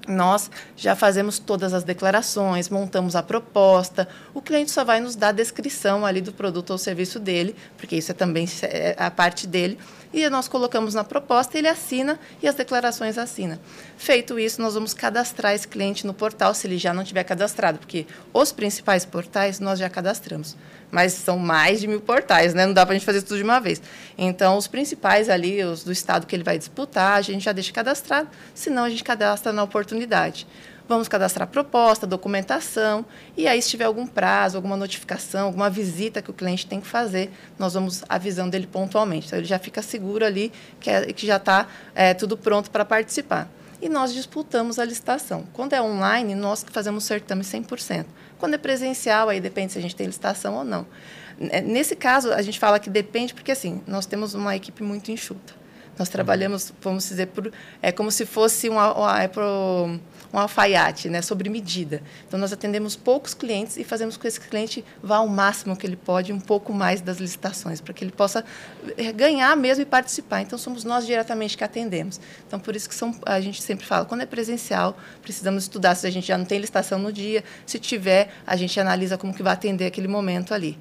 nós 0.09 0.50
já 0.76 0.97
fazemos 0.97 1.38
todas 1.38 1.73
as 1.73 1.85
declarações, 1.85 2.68
montamos 2.68 3.14
a 3.14 3.23
proposta. 3.23 4.09
O 4.35 4.42
cliente 4.42 4.71
só 4.71 4.85
vai 4.85 5.00
nos 5.00 5.14
dar 5.14 5.28
a 5.28 5.32
descrição 5.32 6.04
ali 6.04 6.21
do 6.21 6.32
produto 6.32 6.71
ou 6.71 6.78
serviço 6.78 7.18
dele, 7.21 7.54
porque 7.76 7.97
isso 7.97 8.11
é 8.11 8.14
também 8.14 8.49
é 8.62 8.94
a 8.99 9.11
parte 9.11 9.47
dele. 9.47 9.78
E 10.12 10.28
nós 10.28 10.47
colocamos 10.47 10.92
na 10.92 11.04
proposta, 11.04 11.56
ele 11.56 11.68
assina 11.68 12.18
e 12.42 12.47
as 12.47 12.54
declarações 12.54 13.16
assina. 13.16 13.59
Feito 13.97 14.38
isso, 14.38 14.61
nós 14.61 14.75
vamos 14.75 14.92
cadastrar 14.92 15.54
esse 15.54 15.66
cliente 15.66 16.06
no 16.06 16.12
portal, 16.12 16.52
se 16.52 16.66
ele 16.66 16.76
já 16.76 16.92
não 16.92 17.02
tiver 17.02 17.25
cadastrado, 17.25 17.78
porque 17.78 18.06
os 18.32 18.52
principais 18.52 19.06
portais 19.06 19.59
nós 19.59 19.78
já 19.78 19.88
cadastramos 19.88 20.56
mas 20.92 21.14
são 21.14 21.38
mais 21.38 21.80
de 21.80 21.88
mil 21.88 22.02
portais, 22.02 22.52
né? 22.52 22.66
Não 22.66 22.75
dá 22.75 22.85
para 22.85 22.94
a 22.94 22.99
gente 22.99 23.06
fazer 23.06 23.23
tudo 23.23 23.38
de 23.38 23.42
uma 23.42 23.59
vez. 23.59 23.80
Então, 24.16 24.59
os 24.59 24.66
principais 24.66 25.30
ali, 25.30 25.64
os 25.64 25.82
do 25.82 25.90
estado 25.90 26.26
que 26.26 26.37
ele 26.37 26.44
vai 26.44 26.59
disputar, 26.59 27.16
a 27.16 27.23
gente 27.23 27.42
já 27.42 27.52
deixa 27.52 27.73
cadastrado, 27.73 28.28
senão 28.54 28.85
a 28.85 28.90
gente 28.90 29.02
cadastra 29.02 29.54
na 29.54 29.62
oportunidade. 29.62 29.91
Vamos 30.88 31.08
cadastrar 31.08 31.49
proposta, 31.49 32.06
documentação, 32.06 33.04
e 33.37 33.46
aí 33.46 33.61
se 33.62 33.70
tiver 33.70 33.84
algum 33.84 34.06
prazo, 34.06 34.56
alguma 34.56 34.76
notificação, 34.76 35.46
alguma 35.46 35.70
visita 35.70 36.20
que 36.20 36.30
o 36.30 36.34
cliente 36.34 36.66
tem 36.66 36.80
que 36.80 36.87
fazer, 36.87 37.30
nós 37.58 37.75
vamos 37.75 38.04
avisando 38.08 38.54
ele 38.56 38.66
pontualmente. 38.66 39.26
Então, 39.26 39.38
ele 39.38 39.46
já 39.46 39.58
fica 39.58 39.80
seguro 39.82 40.25
ali 40.25 40.52
que, 40.80 40.90
é, 40.90 41.12
que 41.12 41.26
já 41.26 41.37
está 41.37 41.66
é, 41.94 42.14
tudo 42.14 42.37
pronto 42.37 42.70
para 42.70 42.84
participar. 42.84 43.49
E 43.80 43.88
nós 43.88 44.12
disputamos 44.12 44.78
a 44.78 44.84
licitação. 44.84 45.44
Quando 45.52 45.72
é 45.72 45.82
online, 45.82 46.34
nós 46.34 46.64
fazemos 46.70 47.04
certame 47.04 47.42
100%. 47.42 48.06
Quando 48.38 48.54
é 48.54 48.58
presencial, 48.58 49.28
aí 49.28 49.40
depende 49.40 49.72
se 49.72 49.78
a 49.78 49.82
gente 49.82 49.96
tem 49.96 50.06
licitação 50.06 50.54
ou 50.54 50.64
não. 50.64 50.87
Nesse 51.64 51.96
caso, 51.96 52.32
a 52.32 52.42
gente 52.42 52.58
fala 52.58 52.78
que 52.78 52.88
depende 52.88 53.34
porque, 53.34 53.50
assim, 53.50 53.80
nós 53.87 54.06
temos 54.06 54.34
uma 54.34 54.54
equipe 54.54 54.84
muito 54.84 55.11
enxuta. 55.11 55.62
Nós 55.99 56.08
trabalhamos, 56.08 56.72
vamos 56.80 57.08
dizer, 57.08 57.26
por, 57.26 57.52
é 57.82 57.92
como 57.92 58.11
se 58.11 58.25
fosse 58.25 58.70
um, 58.70 58.76
é 59.14 59.28
pro, 59.28 59.99
um 60.32 60.38
alfaiate, 60.38 61.11
né, 61.11 61.20
sobre 61.20 61.50
medida. 61.50 62.02
Então, 62.26 62.40
nós 62.40 62.52
atendemos 62.52 62.96
poucos 62.96 63.34
clientes 63.34 63.76
e 63.76 63.84
fazemos 63.84 64.16
com 64.16 64.22
que 64.22 64.28
esse 64.28 64.40
cliente 64.40 64.82
vá 65.02 65.16
ao 65.16 65.28
máximo 65.28 65.76
que 65.76 65.87
ele 65.87 65.96
pode, 65.96 66.32
um 66.32 66.40
pouco 66.40 66.72
mais 66.72 67.02
das 67.02 67.18
licitações, 67.18 67.80
para 67.80 67.92
que 67.92 68.02
ele 68.02 68.11
possa 68.11 68.42
é, 68.96 69.12
ganhar 69.12 69.54
mesmo 69.56 69.82
e 69.82 69.87
participar. 69.87 70.40
Então, 70.40 70.58
somos 70.58 70.82
nós 70.82 71.06
diretamente 71.06 71.56
que 71.56 71.64
atendemos. 71.64 72.18
Então, 72.46 72.58
por 72.58 72.75
isso 72.75 72.88
que 72.88 72.94
são, 72.94 73.14
a 73.26 73.40
gente 73.40 73.62
sempre 73.62 73.84
fala, 73.84 74.06
quando 74.06 74.22
é 74.22 74.26
presencial, 74.26 74.96
precisamos 75.20 75.64
estudar 75.64 75.94
se 75.94 76.06
a 76.06 76.11
gente 76.11 76.26
já 76.26 76.38
não 76.38 76.46
tem 76.46 76.58
licitação 76.58 76.99
no 76.99 77.12
dia. 77.12 77.44
Se 77.66 77.78
tiver, 77.78 78.30
a 78.46 78.56
gente 78.56 78.80
analisa 78.80 79.18
como 79.18 79.34
que 79.34 79.42
vai 79.42 79.52
atender 79.52 79.87
aquele 79.87 80.08
momento 80.08 80.54
ali. 80.54 80.78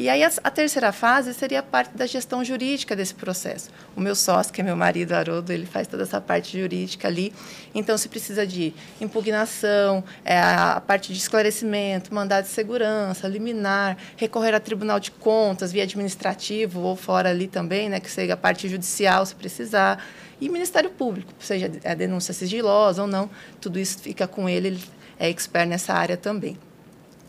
E 0.00 0.08
aí 0.08 0.24
a, 0.24 0.30
a, 0.42 0.50
terceira 0.50 0.92
fase 0.92 1.34
seria 1.34 1.60
a 1.60 1.62
parte 1.62 1.94
da 1.94 2.06
gestão 2.06 2.42
jurídica 2.42 2.96
desse 2.96 3.12
processo. 3.12 3.68
O 3.94 4.00
meu 4.00 4.14
sócio, 4.14 4.50
que 4.50 4.62
é 4.62 4.64
meu 4.64 4.74
marido 4.74 5.12
Haroldo, 5.12 5.52
ele 5.52 5.66
faz 5.66 5.86
toda 5.86 6.04
essa 6.04 6.18
parte 6.18 6.58
jurídica 6.58 7.06
ali. 7.06 7.34
Então, 7.74 7.98
se 7.98 8.08
precisa 8.08 8.46
de 8.46 8.72
impugnação, 8.98 10.02
é, 10.24 10.40
a 10.40 10.80
parte 10.80 11.12
de 11.12 11.18
esclarecimento, 11.18 12.14
mandado 12.14 12.44
de 12.44 12.50
segurança, 12.50 13.28
liminar, 13.28 13.98
recorrer 14.16 14.54
a 14.54 14.58
tribunal 14.58 14.98
de 14.98 15.10
contas, 15.10 15.70
via 15.70 15.82
administrativo 15.82 16.80
ou 16.80 16.96
fora 16.96 17.28
ali 17.28 17.46
também, 17.46 17.90
né, 17.90 18.00
que 18.00 18.10
seja 18.10 18.32
a 18.32 18.38
parte 18.38 18.70
judicial, 18.70 19.26
se 19.26 19.34
precisar. 19.34 20.02
E 20.40 20.48
Ministério 20.48 20.88
Público, 20.88 21.30
seja 21.38 21.70
a 21.84 21.92
denúncia 21.92 22.32
sigilosa 22.32 23.02
ou 23.02 23.06
não, 23.06 23.28
tudo 23.60 23.78
isso 23.78 23.98
fica 23.98 24.26
com 24.26 24.48
ele, 24.48 24.68
ele 24.68 24.84
é 25.18 25.28
expert 25.28 25.68
nessa 25.68 25.92
área 25.92 26.16
também. 26.16 26.56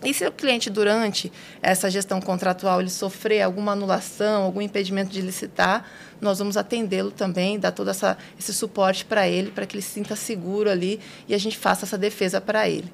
E 0.04 0.14
se 0.14 0.26
o 0.26 0.32
cliente, 0.32 0.70
durante 0.70 1.32
essa 1.62 1.90
gestão 1.90 2.20
contratual, 2.20 2.82
ele 2.82 2.90
sofrer 2.90 3.42
alguma 3.42 3.74
anulação, 3.74 4.44
algum 4.44 4.62
impedimento 4.62 5.12
de 5.12 5.22
licitar, 5.22 5.86
nós 6.20 6.40
vamos 6.40 6.58
atendê-lo 6.58 7.12
também, 7.12 7.60
dar 7.60 7.72
todo 7.72 7.90
essa, 7.90 8.18
esse 8.40 8.54
suporte 8.54 9.06
para 9.06 9.28
ele, 9.28 9.52
para 9.52 9.66
que 9.66 9.76
ele 9.76 9.82
se 9.82 9.92
sinta 9.92 10.16
seguro 10.16 10.70
ali 10.70 11.00
e 11.28 11.36
a 11.36 11.38
gente 11.38 11.58
faça 11.58 11.86
essa 11.86 11.98
defesa 11.98 12.42
para 12.42 12.68
ele. 12.68 12.92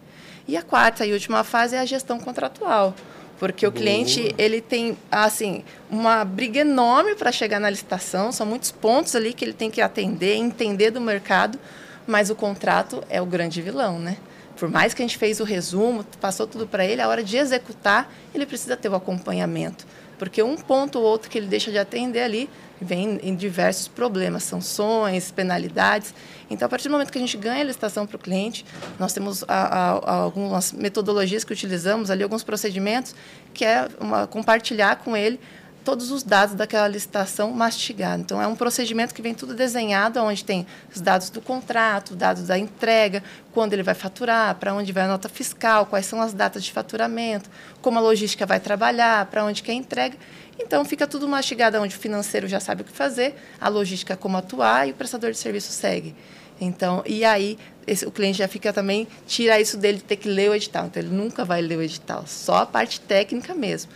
E 0.48 0.58
a 0.58 0.62
quarta 0.62 1.06
e 1.06 1.14
última 1.14 1.44
fase 1.44 1.76
é 1.76 1.80
a 1.80 1.86
gestão 1.86 2.20
contratual, 2.20 2.94
porque 3.40 3.66
o 3.66 3.72
cliente 3.72 4.34
ele 4.38 4.60
tem 4.62 4.98
assim 5.12 5.64
uma 5.90 6.26
briga 6.26 6.60
enorme 6.60 7.16
para 7.16 7.32
chegar 7.32 7.60
na 7.60 7.70
licitação, 7.70 8.32
são 8.34 8.46
muitos 8.46 8.72
pontos 8.72 9.16
ali 9.16 9.34
que 9.34 9.46
ele 9.46 9.54
tem 9.54 9.70
que 9.70 9.82
atender, 9.82 10.36
entender 10.36 10.92
do 10.92 11.00
mercado, 11.00 11.58
mas 12.06 12.30
o 12.30 12.36
contrato 12.36 13.04
é 13.10 13.22
o 13.22 13.26
grande 13.26 13.62
vilão, 13.62 14.00
né? 14.00 14.18
Por 14.58 14.70
mais 14.70 14.94
que 14.94 15.02
a 15.02 15.06
gente 15.06 15.18
fez 15.18 15.40
o 15.40 15.44
resumo, 15.44 16.04
passou 16.20 16.48
tudo 16.48 16.68
para 16.68 16.86
ele, 16.86 17.02
a 17.02 17.08
hora 17.08 17.24
de 17.24 17.38
executar, 17.38 18.12
ele 18.34 18.46
precisa 18.46 18.76
ter 18.76 18.90
o 18.90 18.96
acompanhamento. 18.96 19.86
Porque 20.18 20.42
um 20.42 20.58
ponto 20.58 21.00
ou 21.00 21.06
outro 21.06 21.30
que 21.30 21.38
ele 21.38 21.48
deixa 21.48 21.72
de 21.72 21.78
atender 21.78 22.22
ali 22.22 22.50
vem 22.82 23.20
em 23.22 23.36
diversos 23.36 23.88
problemas, 23.88 24.44
sanções, 24.44 25.32
penalidades. 25.32 26.14
Então, 26.50 26.66
a 26.66 26.70
partir 26.70 26.88
do 26.88 26.92
momento 26.92 27.12
que 27.12 27.18
a 27.18 27.22
gente 27.22 27.38
ganha 27.38 27.62
a 27.62 27.64
licitação 27.64 28.06
para 28.06 28.16
o 28.16 28.20
cliente, 28.20 28.66
nós 29.00 29.14
temos 29.14 29.44
a, 29.48 29.48
a, 29.48 29.90
a 29.92 30.14
algumas 30.16 30.72
metodologias 30.72 31.44
que 31.44 31.54
utilizamos 31.54 32.10
ali, 32.10 32.24
alguns 32.24 32.44
procedimentos, 32.44 33.16
que 33.54 33.64
é 33.64 33.88
uma, 34.00 34.28
compartilhar 34.28 34.98
com 34.98 35.16
ele 35.16 35.40
todos 35.88 36.12
os 36.12 36.22
dados 36.22 36.54
daquela 36.54 36.86
licitação 36.86 37.50
mastigados. 37.52 38.26
Então, 38.26 38.42
é 38.42 38.46
um 38.46 38.58
procedimento 38.58 39.16
que 39.16 39.22
vem 39.22 39.34
tudo 39.34 39.54
desenhado, 39.54 40.20
onde 40.20 40.44
tem 40.44 40.68
os 40.94 41.00
dados 41.00 41.30
do 41.30 41.40
contrato, 41.40 42.14
dados 42.14 42.44
da 42.44 42.60
entrega, 42.60 43.24
quando 43.54 43.72
ele 43.72 43.84
vai 43.84 43.96
faturar, 43.96 44.54
para 44.56 44.74
onde 44.74 44.92
vai 44.92 45.04
a 45.04 45.08
nota 45.08 45.30
fiscal, 45.30 45.86
quais 45.86 46.06
são 46.06 46.22
as 46.22 46.34
datas 46.34 46.66
de 46.66 46.74
faturamento, 46.74 47.50
como 47.82 47.98
a 47.98 48.02
logística 48.02 48.46
vai 48.46 48.60
trabalhar, 48.60 49.28
para 49.28 49.46
onde 49.46 49.64
que 49.64 49.72
é 49.72 49.74
a 49.74 49.78
entrega. 49.78 50.18
Então, 50.60 50.84
fica 50.84 51.08
tudo 51.08 51.26
mastigado, 51.26 51.78
onde 51.78 51.96
o 51.96 52.00
financeiro 52.00 52.50
já 52.50 52.60
sabe 52.60 52.82
o 52.82 52.84
que 52.84 52.92
fazer, 52.92 53.34
a 53.58 53.70
logística 53.70 54.18
como 54.18 54.36
atuar 54.36 54.90
e 54.90 54.92
o 54.92 54.94
prestador 54.94 55.32
de 55.32 55.38
serviço 55.38 55.72
segue. 55.72 56.14
Então, 56.60 57.02
e 57.06 57.24
aí 57.24 57.58
esse, 57.88 58.06
o 58.06 58.12
cliente 58.12 58.40
já 58.40 58.48
fica 58.50 58.74
também, 58.74 59.08
tira 59.26 59.58
isso 59.58 59.78
dele 59.78 60.00
de 60.00 60.04
ter 60.04 60.18
que 60.18 60.28
ler 60.28 60.50
o 60.50 60.54
edital. 60.54 60.88
Então, 60.88 61.02
ele 61.02 61.16
nunca 61.16 61.46
vai 61.46 61.62
ler 61.62 61.78
o 61.78 61.82
edital, 61.82 62.26
só 62.28 62.58
a 62.58 62.66
parte 62.66 63.00
técnica 63.00 63.54
mesmo. 63.54 63.90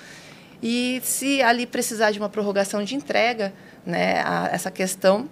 E 0.61 1.01
se 1.03 1.41
ali 1.41 1.65
precisar 1.65 2.11
de 2.11 2.19
uma 2.19 2.29
prorrogação 2.29 2.83
de 2.83 2.95
entrega, 2.95 3.53
né, 3.85 4.21
a, 4.21 4.49
essa 4.51 4.69
questão, 4.69 5.27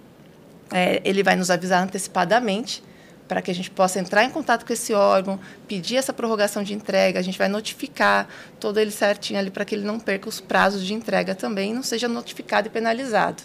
é, 0.72 1.02
ele 1.04 1.24
vai 1.24 1.36
nos 1.36 1.50
avisar 1.50 1.84
antecipadamente 1.84 2.84
para 3.28 3.44
que 3.44 3.52
a 3.52 3.54
gente 3.54 3.70
possa 3.70 4.00
entrar 4.00 4.24
em 4.24 4.32
contato 4.32 4.66
com 4.66 4.74
esse 4.74 4.92
órgão, 4.92 5.40
pedir 5.68 5.98
essa 5.98 6.12
prorrogação 6.12 6.64
de 6.64 6.74
entrega, 6.74 7.20
a 7.20 7.22
gente 7.22 7.38
vai 7.38 7.48
notificar 7.48 8.28
todo 8.60 8.80
ele 8.80 8.90
certinho 8.90 9.38
ali 9.38 9.52
para 9.52 9.64
que 9.64 9.76
ele 9.76 9.86
não 9.86 10.00
perca 10.00 10.28
os 10.28 10.42
prazos 10.42 10.84
de 10.84 10.96
entrega 10.96 11.36
também 11.36 11.70
e 11.70 11.74
não 11.74 11.84
seja 11.84 12.08
notificado 12.08 12.68
e 12.68 12.72
penalizado. 12.72 13.44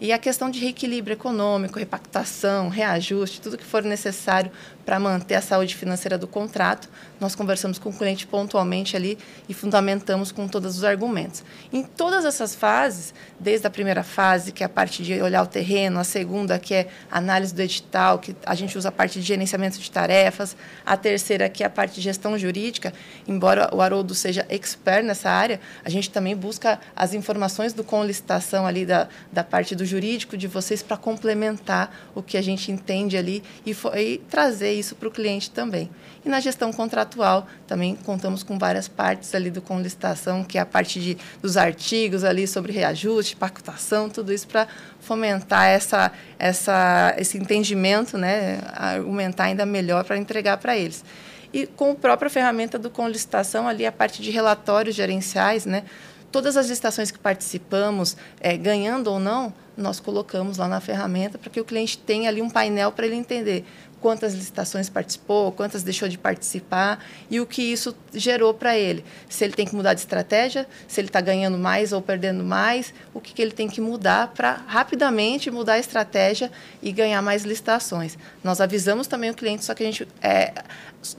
E 0.00 0.12
a 0.12 0.18
questão 0.18 0.50
de 0.50 0.58
reequilíbrio 0.58 1.14
econômico, 1.14 1.78
repactação, 1.78 2.68
reajuste, 2.68 3.40
tudo 3.40 3.56
que 3.56 3.64
for 3.64 3.84
necessário 3.84 4.50
para 4.84 4.98
manter 4.98 5.34
a 5.34 5.40
saúde 5.40 5.74
financeira 5.74 6.18
do 6.18 6.26
contrato, 6.26 6.88
nós 7.20 7.34
conversamos 7.34 7.78
com 7.78 7.88
o 7.88 7.92
cliente 7.92 8.26
pontualmente 8.26 8.96
ali 8.96 9.18
e 9.48 9.54
fundamentamos 9.54 10.30
com 10.30 10.46
todos 10.46 10.76
os 10.76 10.84
argumentos. 10.84 11.42
Em 11.72 11.82
todas 11.82 12.24
essas 12.24 12.54
fases, 12.54 13.14
desde 13.40 13.66
a 13.66 13.70
primeira 13.70 14.02
fase, 14.02 14.52
que 14.52 14.62
é 14.62 14.66
a 14.66 14.68
parte 14.68 15.02
de 15.02 15.20
olhar 15.22 15.42
o 15.42 15.46
terreno, 15.46 15.98
a 15.98 16.04
segunda, 16.04 16.58
que 16.58 16.74
é 16.74 16.88
análise 17.10 17.54
do 17.54 17.62
edital, 17.62 18.18
que 18.18 18.36
a 18.44 18.54
gente 18.54 18.76
usa 18.76 18.88
a 18.88 18.92
parte 18.92 19.18
de 19.18 19.24
gerenciamento 19.24 19.78
de 19.78 19.90
tarefas, 19.90 20.56
a 20.84 20.96
terceira, 20.96 21.48
que 21.48 21.62
é 21.62 21.66
a 21.66 21.70
parte 21.70 21.94
de 21.94 22.00
gestão 22.02 22.38
jurídica, 22.38 22.92
embora 23.26 23.70
o 23.72 23.80
Haroldo 23.80 24.14
seja 24.14 24.44
expert 24.48 25.04
nessa 25.04 25.30
área, 25.30 25.60
a 25.84 25.88
gente 25.88 26.10
também 26.10 26.36
busca 26.36 26.78
as 26.94 27.14
informações 27.14 27.72
do 27.72 27.82
com 27.82 28.04
licitação 28.04 28.66
ali 28.66 28.84
da, 28.84 29.08
da 29.32 29.42
parte 29.42 29.74
do 29.74 29.84
jurídico 29.84 30.36
de 30.36 30.46
vocês 30.46 30.82
para 30.82 30.96
complementar 30.96 32.10
o 32.14 32.22
que 32.22 32.36
a 32.36 32.42
gente 32.42 32.70
entende 32.70 33.16
ali 33.16 33.42
e, 33.64 33.74
e 33.96 34.18
trazer 34.28 34.73
isso 34.74 34.94
para 34.94 35.08
o 35.08 35.10
cliente 35.10 35.50
também. 35.50 35.90
E 36.24 36.28
na 36.28 36.40
gestão 36.40 36.72
contratual, 36.72 37.46
também 37.66 37.96
contamos 37.96 38.42
com 38.42 38.58
várias 38.58 38.88
partes 38.88 39.34
ali 39.34 39.50
do 39.50 39.60
com 39.60 39.80
licitação, 39.80 40.42
que 40.42 40.58
é 40.58 40.60
a 40.60 40.66
parte 40.66 41.00
de, 41.00 41.18
dos 41.40 41.56
artigos 41.56 42.24
ali 42.24 42.46
sobre 42.46 42.72
reajuste, 42.72 43.36
pactação, 43.36 44.08
tudo 44.08 44.32
isso 44.32 44.46
para 44.48 44.66
fomentar 45.00 45.66
essa, 45.66 46.12
essa, 46.38 47.14
esse 47.18 47.36
entendimento, 47.36 48.16
né, 48.16 48.60
argumentar 48.72 49.44
ainda 49.44 49.66
melhor 49.66 50.04
para 50.04 50.16
entregar 50.16 50.56
para 50.56 50.76
eles. 50.76 51.04
E 51.52 51.66
com 51.66 51.92
a 51.92 51.94
própria 51.94 52.30
ferramenta 52.30 52.78
do 52.78 52.90
com 52.90 53.06
licitação, 53.06 53.68
ali 53.68 53.86
a 53.86 53.92
parte 53.92 54.22
de 54.22 54.30
relatórios 54.30 54.96
gerenciais, 54.96 55.66
né, 55.66 55.84
todas 56.32 56.56
as 56.56 56.68
licitações 56.68 57.12
que 57.12 57.18
participamos, 57.18 58.16
é, 58.40 58.56
ganhando 58.56 59.06
ou 59.06 59.20
não, 59.20 59.54
nós 59.76 60.00
colocamos 60.00 60.58
lá 60.58 60.66
na 60.66 60.80
ferramenta 60.80 61.38
para 61.38 61.48
que 61.48 61.60
o 61.60 61.64
cliente 61.64 61.96
tenha 61.96 62.28
ali 62.28 62.42
um 62.42 62.50
painel 62.50 62.90
para 62.90 63.06
ele 63.06 63.14
entender 63.14 63.64
quantas 64.04 64.34
licitações 64.34 64.90
participou, 64.90 65.50
quantas 65.50 65.82
deixou 65.82 66.10
de 66.10 66.18
participar 66.18 67.02
e 67.30 67.40
o 67.40 67.46
que 67.46 67.62
isso 67.62 67.96
gerou 68.12 68.52
para 68.52 68.76
ele. 68.76 69.02
Se 69.30 69.42
ele 69.42 69.54
tem 69.54 69.64
que 69.64 69.74
mudar 69.74 69.94
de 69.94 70.00
estratégia, 70.00 70.68
se 70.86 71.00
ele 71.00 71.08
está 71.08 71.22
ganhando 71.22 71.56
mais 71.56 71.90
ou 71.90 72.02
perdendo 72.02 72.44
mais, 72.44 72.92
o 73.14 73.20
que, 73.20 73.32
que 73.32 73.40
ele 73.40 73.52
tem 73.52 73.66
que 73.66 73.80
mudar 73.80 74.28
para 74.34 74.60
rapidamente 74.66 75.50
mudar 75.50 75.74
a 75.74 75.78
estratégia 75.78 76.52
e 76.82 76.92
ganhar 76.92 77.22
mais 77.22 77.44
licitações. 77.44 78.18
Nós 78.42 78.60
avisamos 78.60 79.06
também 79.06 79.30
o 79.30 79.34
cliente, 79.34 79.64
só 79.64 79.72
que 79.72 79.82
a 79.82 79.86
gente 79.86 80.06
é, 80.20 80.52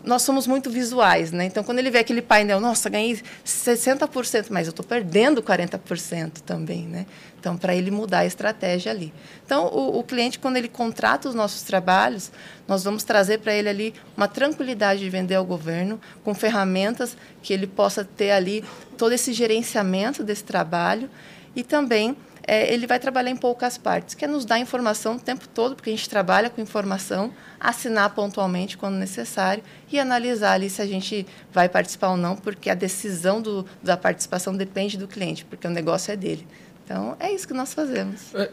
nós 0.04 0.22
somos 0.22 0.46
muito 0.46 0.70
visuais, 0.70 1.32
né? 1.32 1.46
Então, 1.46 1.64
quando 1.64 1.80
ele 1.80 1.90
vê 1.90 2.00
aquele 2.00 2.22
painel, 2.22 2.60
nossa, 2.60 2.88
ganhei 2.88 3.20
60%, 3.44 4.48
mas 4.50 4.68
eu 4.68 4.72
estou 4.72 4.86
perdendo 4.86 5.42
40% 5.42 6.42
também, 6.42 6.86
né? 6.86 7.08
Então, 7.46 7.56
para 7.56 7.76
ele 7.76 7.92
mudar 7.92 8.22
a 8.22 8.26
estratégia 8.26 8.92
ali. 8.92 9.14
Então, 9.46 9.68
o, 9.68 10.00
o, 10.00 10.04
cliente, 10.04 10.40
quando 10.40 10.58
ele 10.58 10.68
contrata 10.68 11.30
os 11.30 11.36
nossos 11.36 11.62
trabalhos, 11.62 12.32
nós 12.68 12.84
vamos 12.84 13.04
trazer 13.04 13.38
para 13.38 13.54
ele 13.54 13.70
ali 13.70 13.94
uma 14.18 14.28
tranquilidade 14.28 15.02
de 15.02 15.10
vender 15.12 15.36
ao 15.36 15.46
governo, 15.46 16.02
com 16.24 16.34
ferramentas 16.34 17.16
que 17.44 17.54
ele 17.54 17.68
possa 17.68 18.04
ter 18.04 18.32
ali 18.32 18.64
todo 18.98 19.12
esse 19.12 19.32
gerenciamento 19.32 20.24
desse 20.24 20.44
trabalho 20.44 21.08
e 21.56 21.62
também 21.62 22.18
é, 22.48 22.74
ele 22.74 22.88
vai 22.88 23.00
trabalhar 23.00 23.30
em 23.30 23.36
poucas 23.36 23.78
partes, 23.78 24.16
que 24.16 24.26
é 24.26 24.28
nos 24.28 24.44
dar 24.44 24.58
informação 24.58 25.18
o 25.18 25.20
tempo 25.20 25.48
todo, 25.48 25.76
porque 25.76 25.92
a 25.92 25.94
gente 25.94 26.10
trabalha 26.10 26.50
com 26.50 26.60
informação, 26.60 27.32
assinar 27.60 28.10
pontualmente 28.16 28.76
quando 28.76 28.96
necessário 28.96 29.64
e 29.92 30.00
analisar 30.00 30.54
ali 30.54 30.68
se 30.68 30.82
a 30.82 30.86
gente 30.88 31.28
vai 31.54 31.70
participar 31.70 32.10
ou 32.10 32.18
não, 32.18 32.36
porque 32.36 32.72
a 32.72 32.76
decisão 32.76 33.40
do, 33.40 33.68
da 33.84 33.96
participação 33.96 34.58
depende 34.58 34.98
do 34.98 35.08
cliente, 35.08 35.46
porque 35.46 35.68
o 35.68 35.72
negócio 35.72 36.12
é 36.12 36.16
dele. 36.16 36.48
Então, 36.86 37.18
é 37.20 37.32
isso 37.32 37.48
que 37.48 37.54
nós 37.54 37.74
fazemos. 37.74 38.34
É, 38.36 38.52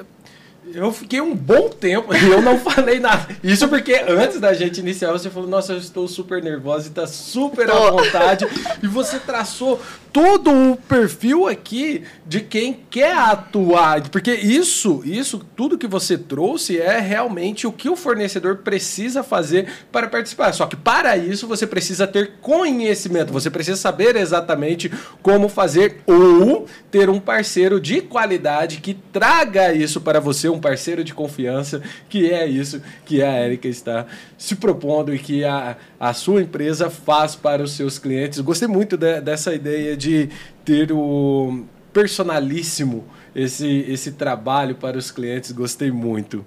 Eu 0.75 0.92
fiquei 0.92 1.21
um 1.21 1.35
bom 1.35 1.69
tempo 1.69 2.14
e 2.14 2.28
eu 2.28 2.40
não 2.40 2.59
falei 2.61 3.00
nada. 3.00 3.28
Isso 3.42 3.69
porque 3.69 3.95
antes 4.07 4.38
da 4.38 4.54
gente 4.54 4.81
iniciar, 4.81 5.12
você 5.12 5.28
falou, 5.28 5.49
nossa, 5.49 5.73
eu 5.73 5.78
estou 5.78 6.07
super 6.07 6.42
nervosa 6.42 6.87
e 6.87 6.88
está 6.88 7.07
super 7.07 7.71
à 7.71 7.90
vontade. 7.90 8.47
e 8.83 8.87
você 8.87 9.19
traçou 9.19 9.81
todo 10.12 10.50
o 10.50 10.76
perfil 10.76 11.49
aqui 11.49 12.02
de 12.26 12.40
quem 12.40 12.78
quer 12.90 13.16
atuar. 13.16 14.09
Porque 14.09 14.33
isso, 14.33 15.02
isso, 15.04 15.45
tudo 15.57 15.78
que 15.78 15.87
você 15.87 16.19
trouxe 16.19 16.78
é 16.78 17.00
realmente 17.00 17.66
o 17.66 17.73
que 17.73 17.88
o 17.88 17.97
fornecedor 17.97 18.59
precisa 18.59 19.23
fazer 19.23 19.69
para 19.90 20.09
participar. 20.09 20.52
Só 20.52 20.66
que 20.66 20.76
para 20.76 21.16
isso 21.16 21.47
você 21.47 21.66
precisa 21.66 22.07
ter 22.07 22.33
conhecimento, 22.40 23.33
você 23.33 23.50
precisa 23.50 23.76
saber 23.76 24.16
exatamente 24.16 24.92
como 25.23 25.49
fazer 25.49 26.02
ou 26.07 26.66
ter 26.90 27.09
um 27.09 27.19
parceiro 27.19 27.81
de 27.81 28.02
qualidade 28.02 28.78
que 28.78 28.95
traga 28.95 29.73
isso 29.73 30.00
para 30.00 30.21
você, 30.21 30.51
um 30.52 30.61
parceiro 30.61 31.02
de 31.02 31.14
confiança, 31.14 31.82
que 32.09 32.30
é 32.30 32.47
isso 32.47 32.82
que 33.04 33.23
a 33.23 33.44
Erika 33.44 33.68
está 33.68 34.06
se 34.37 34.56
propondo 34.56 35.14
e 35.14 35.18
que 35.18 35.44
a, 35.44 35.76
a 35.99 36.12
sua 36.12 36.42
empresa 36.42 36.90
faz 36.90 37.35
para 37.35 37.62
os 37.62 37.73
seus 37.73 37.99
clientes. 37.99 38.40
Gostei 38.40 38.68
muito 38.68 38.97
de, 38.97 39.21
dessa 39.21 39.54
ideia 39.54 39.97
de 39.97 40.28
ter 40.64 40.92
o 40.92 41.64
personalíssimo 41.92 43.04
esse, 43.35 43.85
esse 43.88 44.12
trabalho 44.12 44.75
para 44.75 44.97
os 44.97 45.11
clientes. 45.11 45.52
Gostei 45.52 45.90
muito. 45.90 46.44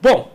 Bom, 0.00 0.32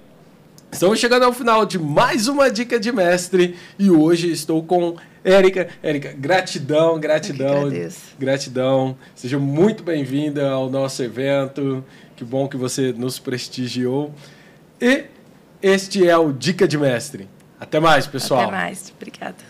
estamos 0.71 0.99
chegando 0.99 1.23
ao 1.23 1.33
final 1.33 1.65
de 1.65 1.79
mais 1.79 2.27
uma 2.27 2.49
dica 2.49 2.79
de 2.79 2.91
mestre 2.91 3.55
e 3.77 3.89
hoje 3.89 4.31
estou 4.31 4.63
com 4.63 4.95
Érica. 5.23 5.69
Érica, 5.81 6.13
gratidão, 6.17 6.99
gratidão, 6.99 7.69
gratidão. 8.19 8.97
Seja 9.15 9.39
muito 9.39 9.81
bem-vinda 9.81 10.49
ao 10.49 10.69
nosso 10.69 11.01
evento. 11.01 11.83
Que 12.15 12.23
bom 12.23 12.47
que 12.47 12.57
você 12.57 12.93
nos 12.93 13.19
prestigiou. 13.19 14.13
E 14.79 15.05
este 15.61 16.07
é 16.07 16.17
o 16.17 16.31
Dica 16.31 16.67
de 16.67 16.77
Mestre. 16.77 17.27
Até 17.59 17.79
mais, 17.79 18.05
pessoal. 18.05 18.41
Até 18.41 18.51
mais. 18.51 18.93
Obrigada. 18.95 19.43